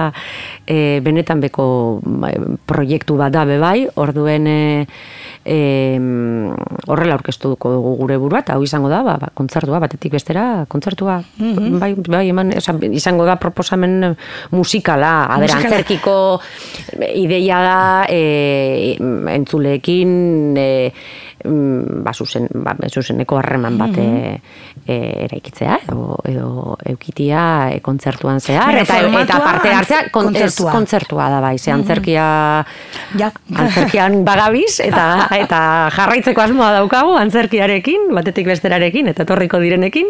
[0.65, 1.65] e, benetan beko
[2.03, 2.35] bai,
[2.69, 4.61] proiektu bat da be bai, orduen e,
[5.45, 5.57] e,
[6.87, 11.21] horrela aurkeztuko dugu gure burua, eta hau izango da, ba, ba, kontzertua, batetik bestera, kontzertua,
[11.81, 14.15] bai, bai, eman, osea, izango da proposamen
[14.51, 15.69] musikala, a ber, Musikala.
[15.69, 16.15] antzerkiko
[17.13, 18.97] ideia da e,
[19.35, 20.91] entzuleekin e,
[21.43, 24.39] ba, zuzen, ba, zuzeneko harreman bat e,
[24.85, 30.31] e, eraikitzea edo, edo eukitia e, kontzertuan zehar eta, eta parte hartzea kon,
[30.71, 31.29] kontzertua.
[31.29, 32.65] da bai, ze antzerkia
[33.17, 33.31] Ja.
[33.55, 40.07] antzerkian bagabiz eta eta jarraitzeko asmoa daukagu antzerkiarekin, batetik besterarekin eta etorriko direnekin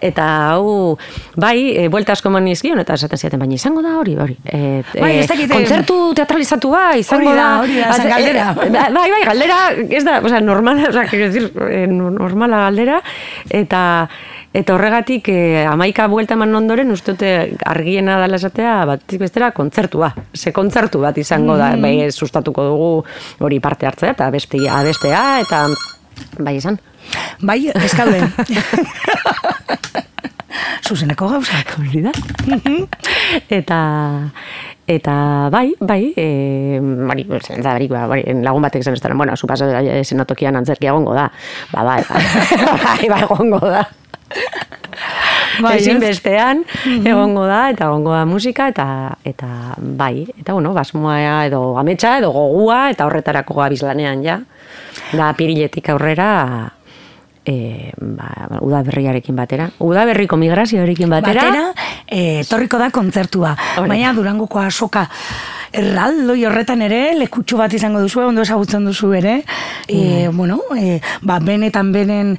[0.00, 0.96] eta hau
[1.36, 4.36] bai, e, buelta asko eman nizkion eta esaten ziaten baina izango da hori, hori.
[4.44, 7.60] E, Bai, ez kontzertu teatralizatua izango Hori da, da.
[7.62, 8.52] hori da, zen galdera.
[8.94, 9.58] bai, bai, galdera,
[9.90, 13.02] ez da, o sea, normala, o sea, quiero decir, eh, normala galdera
[13.50, 14.08] eta
[14.48, 20.08] Eta horregatik, eh, amaika buelta eman ondoren, uste dute argiena dela esatea, batik bestera, kontzertua.
[20.34, 22.90] Ze kontzertu bat izango da, bai, sustatuko dugu
[23.44, 25.66] hori parte hartzea, eta bestea, bestea, eta
[26.40, 26.80] bai izan.
[27.44, 28.32] Bai, eskauden.
[30.86, 31.74] Zuzeneko gauzak.
[31.80, 32.12] Hori da.
[33.58, 33.80] eta
[34.88, 35.14] eta
[35.52, 39.68] bai, bai, e, bari, zentza, bari, ba, bari, lagun batek zen estaren, bueno, zu pasa
[40.02, 41.28] zenatokian antzerkia egongo da.
[41.72, 43.84] Ba, bai, bai, bai, egongo da.
[45.58, 46.12] Bai, Ezin ez?
[46.12, 48.86] bestean egongo da eta egongo da musika eta
[49.26, 51.18] eta bai, eta bueno, basmoa
[51.48, 54.38] edo ametsa edo gogua eta horretarako gabiz-lanean ja.
[55.12, 56.28] Da piriletik aurrera
[57.48, 58.28] e, ba,
[58.60, 59.68] udaberriarekin batera.
[59.84, 61.46] Udaberriko migrazioarekin batera.
[61.48, 63.54] Batera, eh, etorriko da kontzertua.
[63.88, 65.06] Baina durangoko asoka
[65.72, 69.38] erraldoi horretan ere, lekutxo bat izango duzu, ondo ezagutzen duzu ere.
[69.88, 72.36] E, bueno, e, ba, benetan benen,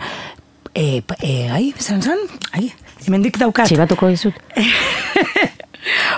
[0.73, 2.21] e, e, ai, zan zan?
[2.53, 2.69] Ai,
[3.05, 3.69] hemendik daukat.
[3.69, 4.37] Txibatuko dizut.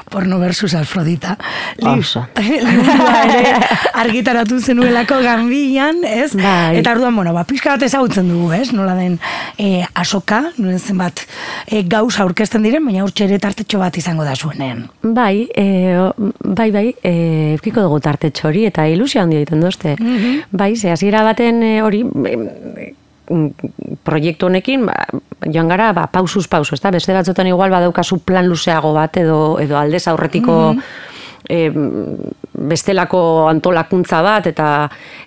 [0.09, 1.38] Porno versus Afrodita.
[1.82, 2.26] Oso.
[2.66, 3.53] Liburua ere
[4.01, 6.32] argitaratu zenuelako ganbilan, ez?
[6.36, 6.78] Bai.
[6.80, 8.72] Eta orduan, bueno, ba, pixka bat ezagutzen dugu, ez?
[8.76, 9.20] Nola den
[9.57, 11.26] e, asoka, nuen zenbat
[11.68, 14.88] e, gauza aurkezten diren, baina urtxe ere tartetxo bat izango da zuenean.
[15.01, 15.68] Bai, e,
[16.43, 17.14] bai, bai, e,
[17.57, 19.95] eukiko dugu tartetxo hori eta ilusio handia egiten dozte.
[20.51, 23.00] Bai, ze hasiera baten e, hori mm,
[24.03, 24.95] proiektu honekin ba,
[25.47, 26.91] joan gara ba, pausuz pausu, ezta?
[26.93, 30.57] Beste batzutan igual badaukazu plan luzeago bat edo edo aldez aurretiko
[31.51, 32.17] em,
[32.71, 34.67] bestelako antolakuntza bat eta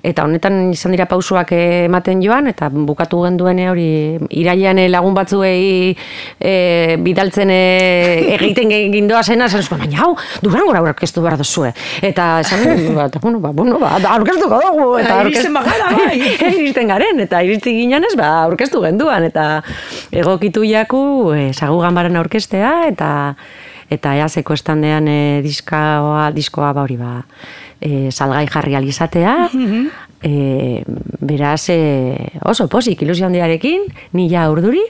[0.05, 3.89] eta honetan izan dira pausuak ematen joan eta bukatu genduen hori
[4.31, 5.95] irailean lagun batzuei
[6.39, 6.55] e,
[7.05, 7.63] bidaltzen e,
[8.37, 10.13] egiten gindoa zena zen esko, baina hau
[10.43, 11.73] durangora aurkeztu behar duzue.
[12.03, 16.17] Eta esan ba, eta, bueno, ba, bueno, ba, aurkeztuko dugu eta Ah, iristen bagara, bai.
[16.59, 19.29] iristen garen eta iritsi ginenez ba aurkeztu genduan.
[19.29, 19.63] Eta
[20.13, 21.05] egokitu jaku
[21.37, 23.11] e, sagu ganbaran aurkestea eta
[23.91, 27.21] eta eazeko estandean e, diskoa, diskoa ba hori ba
[27.81, 29.37] e, salgai jarri alizatea
[30.25, 30.83] e,
[31.21, 31.79] beraz e,
[32.49, 33.85] oso posik ilusio handiarekin
[34.17, 34.81] ni ja urduri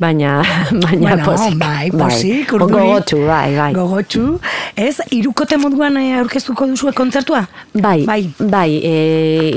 [0.00, 0.38] baina
[0.84, 2.72] baina bueno, posik bai, posik, urduri.
[2.78, 4.38] gogotsu bai bai Gogotsu.
[4.78, 7.42] Ez, irukote moduan eh, aurkeztuko duzue kontzertua?
[7.74, 8.22] Bai, Bai.
[8.38, 8.94] bai, e,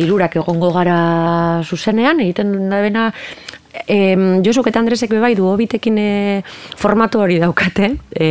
[0.04, 3.08] irurak egongo gara zuzenean, egiten da bena,
[3.88, 4.16] e,
[4.46, 6.10] Josuk eta Andresek be bai du hobitekin e,
[6.78, 8.30] formatu hori daukate, e,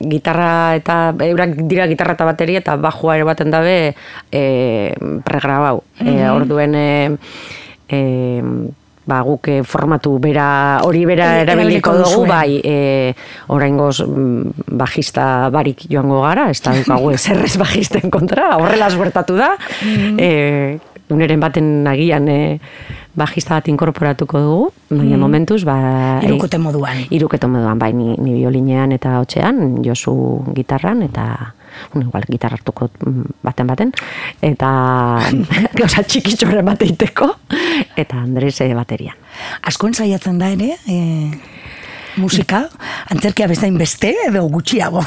[0.00, 0.98] gitarra eta,
[1.28, 3.94] eurak dira gitarra eta bateria eta bajua ere baten dabe
[4.32, 4.44] e,
[5.24, 5.82] pregrabau.
[6.00, 7.16] e, orduen, e,
[7.88, 8.00] e,
[9.10, 13.14] ba, guk eh, formatu bera, hori bera E- erabiliko dugu, bai, e,
[13.50, 19.54] oraingoz mm, bajista barik joango gara, ez da dukagu ezerrez bajisten kontra, horrela suertatu da.
[19.82, 20.78] e,
[21.14, 22.40] uneren baten agian e,
[23.18, 25.76] bajista bat inkorporatuko dugu, baina momentuz, ba...
[26.24, 27.04] Hirukote moduan.
[27.10, 30.14] Irukote moduan, bai, ni, ni biolinean eta hotxean, Josu
[30.56, 31.54] gitarran, eta
[31.92, 33.92] bueno, igual gitarra hartuko mm, baten baten,
[34.42, 34.70] eta
[35.78, 37.30] gauza txikitxorren bat eiteko,
[37.98, 39.18] eta Andres eh, baterian.
[39.66, 40.98] Asko ensaiatzen da ere, e,
[42.20, 42.64] musika,
[43.10, 45.02] antzerkia bezain beste edo gutxiago.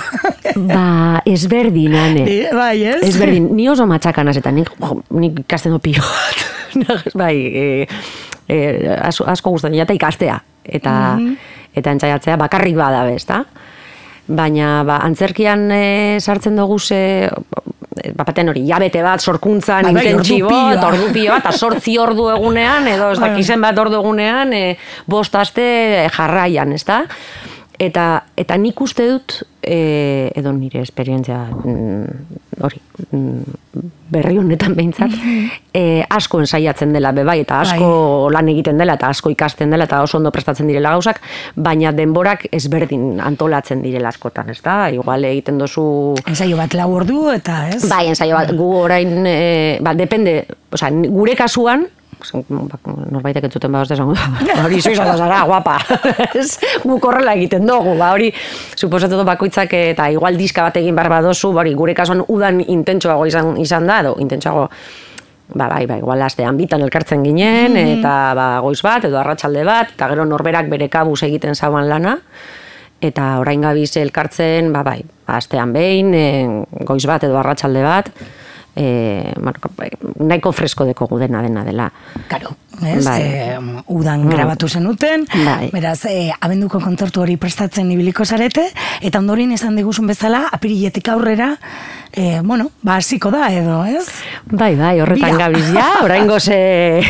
[0.70, 2.26] Ba, ezberdinane.
[2.30, 3.00] Eh, bai, ez?
[3.08, 4.70] Ezberdin, ni oso matxakanaz eta nik,
[5.14, 6.44] nik ikasten du pio bat.
[7.22, 7.66] bai, e,
[8.48, 8.58] e,
[8.98, 10.40] asko, asko gustatzen jata ikastea.
[10.64, 10.96] Eta,
[11.76, 13.44] eta entzaiatzea bakarrik bada ezta?
[14.28, 15.84] Baina ba, antzerkian e,
[16.22, 17.30] sartzen dugu ze
[18.16, 23.12] bapaten hori, jabete bat, sorkuntzan, Bai, bai, intentsibo, eta ordu eta sortzi ordu egunean, edo
[23.12, 23.32] ez Bai.
[23.32, 24.78] dakizen bat ordu egunean, e,
[25.08, 27.04] bost aste jarraian, ezta?
[27.82, 35.16] Eta, eta nik uste dut, e, edo nire esperientzia mm, hori, mm, berri honetan behintzat,
[35.80, 40.04] e, asko ensaiatzen dela bebai, eta asko lan egiten dela, eta asko ikasten dela, eta
[40.06, 41.24] oso ondo prestatzen direla gauzak,
[41.56, 44.78] baina denborak ezberdin antolatzen direla askotan, ez da?
[44.94, 45.88] Igual egiten dozu...
[46.30, 47.82] Ensaio bat lau ordu eta ez?
[47.90, 49.42] Bai, ensaio bat, gu orain, e,
[49.82, 51.88] ba, depende, osea, gure kasuan,
[52.32, 54.16] norbaitek entzuten badozte esango,
[54.66, 55.78] hori zoiz zara, guapa.
[56.40, 58.32] Ez, Guk horrela egiten dugu, ba, hori,
[58.76, 62.62] suposatu dut bakoitzak eta igual diska bat egin behar badozu, ba, hori, gure kasuan udan
[62.64, 64.68] intentsoago izan, izan da, edo intentsoago,
[65.54, 69.96] ba, bai, bai, igual astean bitan elkartzen ginen, eta ba, goiz bat, edo arratsalde bat,
[69.96, 72.18] eta gero norberak bere kabuz egiten zauan lana,
[73.04, 76.26] eta orain gabiz elkartzen, ba, bai, astean behin, e,
[76.88, 78.10] goiz bat edo arratsalde bat,
[78.76, 79.34] e,
[80.20, 81.90] nahiko fresko deko gudena dena dela.
[82.28, 83.06] Karo, ez?
[83.06, 83.22] Bai.
[83.22, 84.36] Eh, udan Bai.
[84.36, 85.70] grabatu zenuten, Bai.
[85.72, 88.68] beraz, eh, abenduko kontzertu hori prestatzen ibiliko zarete,
[89.02, 91.58] eta ondorin esan diguzun bezala, apiriletik aurrera,
[92.12, 94.08] eh, bueno, ba, hasiko da edo, ez?
[94.46, 97.02] Bai, bai, horretan gabiz ja, oraingoz e,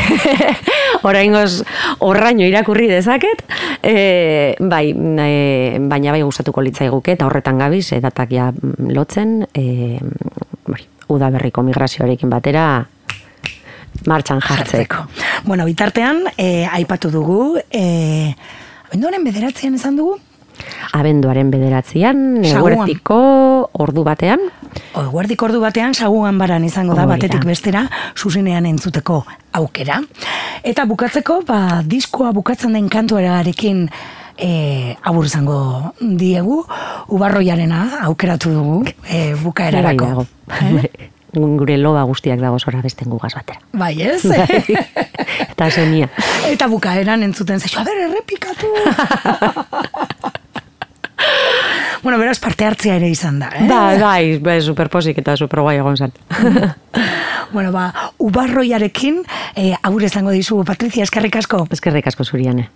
[1.08, 1.62] oraingoz
[2.00, 3.44] horraino irakurri dezaket.
[3.82, 9.46] E, bai, e, baina bai gustatuko litzaiguke eta horretan gabiz e, datak ja mm, lotzen,
[9.52, 9.98] e,
[11.08, 12.86] udaberriko migrazioarekin batera
[14.06, 15.06] martxan jartzeko.
[15.44, 18.34] Bueno, bitartean, eh, aipatu dugu, eh,
[18.88, 20.18] abenduaren bederatzean esan dugu,
[20.94, 22.74] Abenduaren bederatzean, Saguan.
[22.74, 23.16] eguertiko
[23.72, 24.38] ordu batean,
[24.94, 27.84] Eguerdik ordu batean saguan baran izango da batetik bestera
[28.16, 30.00] zuzenean entzuteko aukera.
[30.62, 33.88] Eta bukatzeko, ba, diskoa bukatzen den kantuarekin
[34.38, 36.66] e, abur izango diegu,
[37.08, 40.04] ubarroiarena aukeratu dugu e, bukaerarako.
[40.04, 40.26] Bai dago.
[40.84, 41.10] Eh?
[41.34, 43.60] Gure loba guztiak dago zora besten gugaz batera.
[43.72, 44.24] Bai, ez?
[45.50, 46.08] Eta zenia.
[46.46, 48.66] Eta bukaeran entzuten zaixo, a ber, errepikatu!
[52.04, 53.66] bueno, beraz parte hartzea ere izan da, eh?
[53.66, 56.12] Bai, bai, bai, superposik eta superguai egon zen.
[57.54, 59.20] Bueno, ba, ubarroiarekin,
[59.54, 61.68] eh, agur esango dizu, Patricia, eskerrik asko.
[61.70, 62.66] Eskerrik asko zuriane.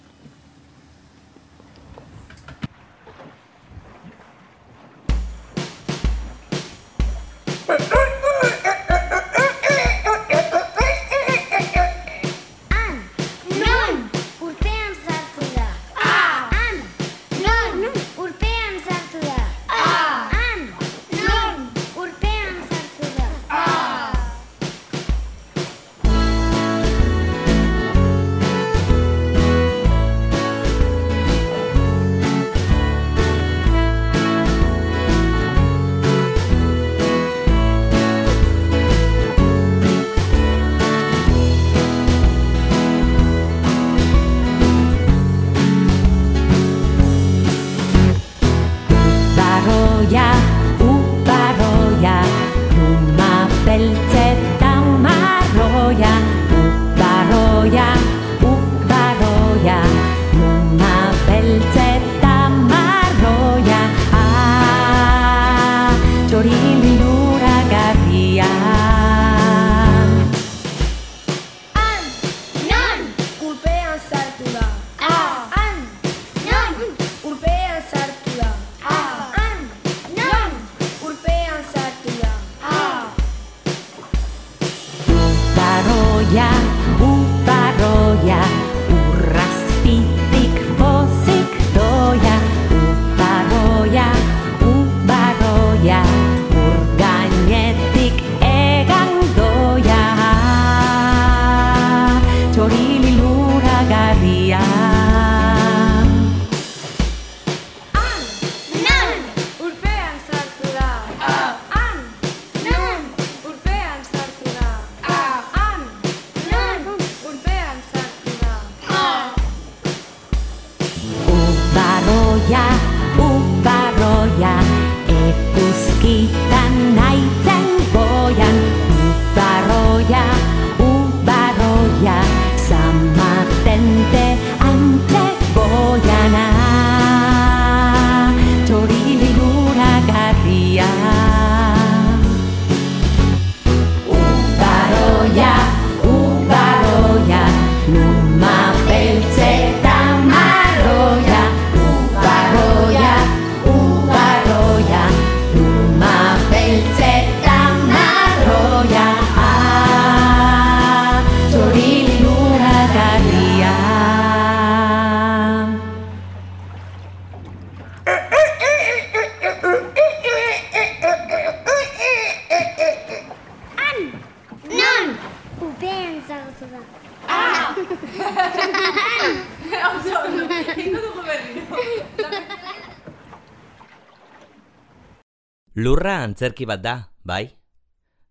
[186.19, 186.95] Antzerki bat da,
[187.25, 187.45] bai?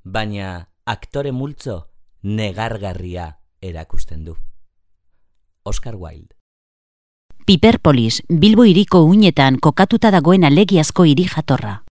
[0.04, 1.78] Baina aktore multzo
[2.24, 3.30] negargarria
[3.62, 4.36] erakusten du.
[5.64, 6.36] Oscar Wilde.
[7.48, 11.87] Piperpolis, Bilbo hiriko uinetan kokatuta dagoen alegiazko hiri jatorra.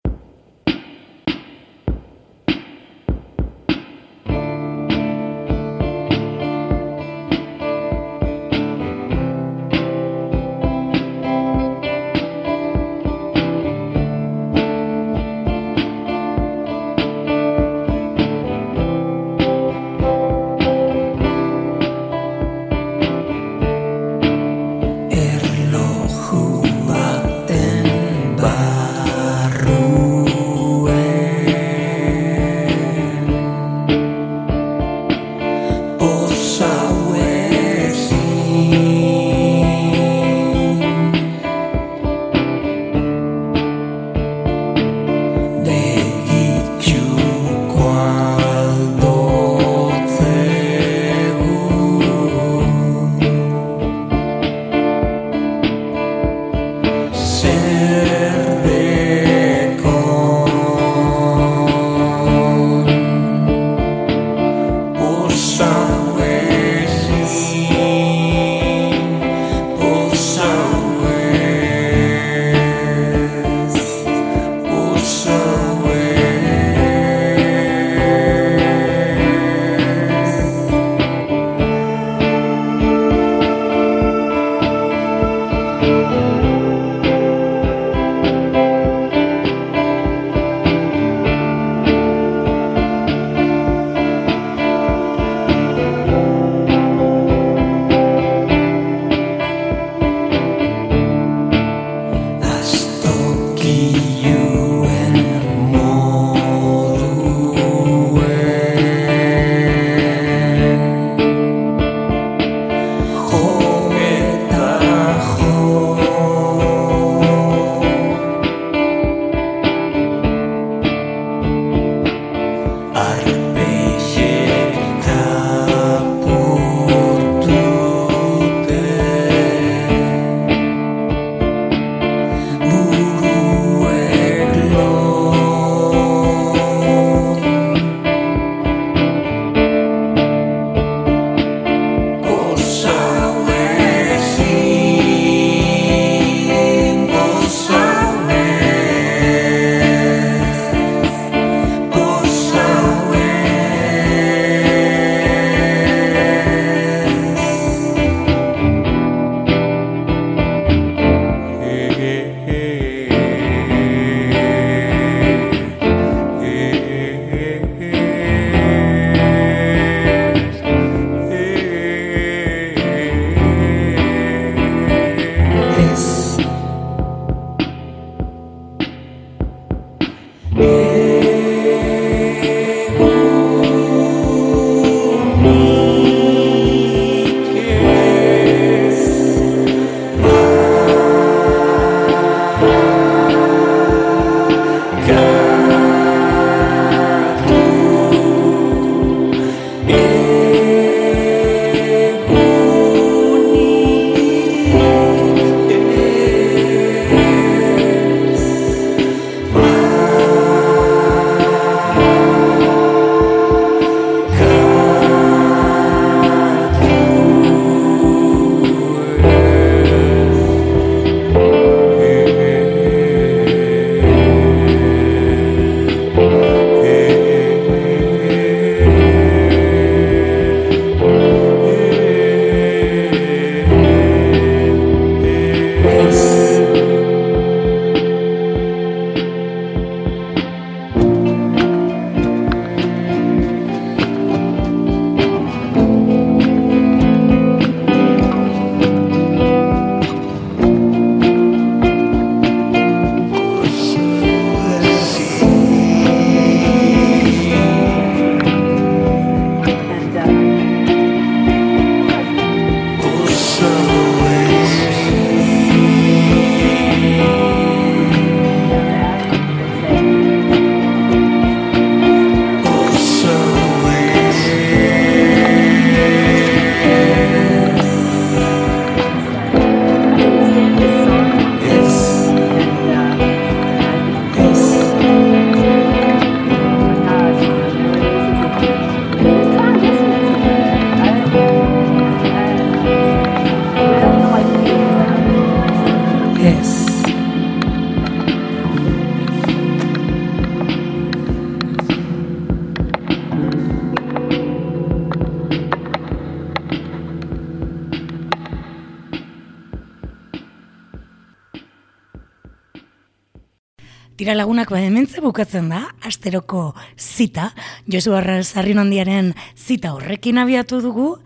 [314.63, 317.49] Onak ba, hemen bukatzen da, asteroko zita,
[317.91, 321.17] Josu Arrazarrin handiaren zita horrekin abiatu dugu,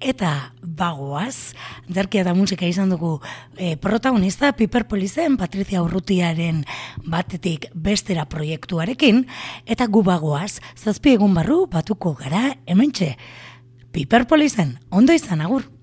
[0.00, 1.52] eta bagoaz,
[1.84, 3.20] derkia da musika izan dugu
[3.58, 6.64] e, protagonista Piper Polizen Patricia Urrutiaren
[7.04, 9.26] batetik bestera proiektuarekin,
[9.66, 13.18] eta gu bagoaz, zazpi egun barru batuko gara hementxe.
[13.92, 15.77] Piper Polizen, ondo izan agur!